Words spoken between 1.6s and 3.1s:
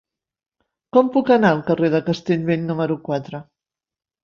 carrer de Castellbell número